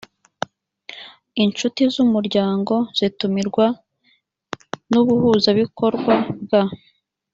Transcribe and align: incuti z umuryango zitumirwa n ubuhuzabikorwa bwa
incuti 1.43 1.81
z 1.93 1.95
umuryango 2.05 2.73
zitumirwa 2.97 3.65
n 4.89 4.91
ubuhuzabikorwa 5.01 6.15
bwa 6.43 6.63